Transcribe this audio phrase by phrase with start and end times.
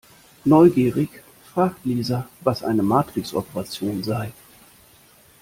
[0.45, 1.11] Neugierig
[1.53, 4.31] fragt Lisa, was eine Matrixoperation sei.